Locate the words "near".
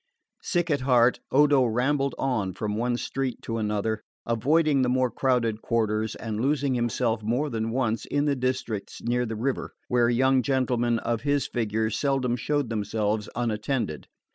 9.03-9.27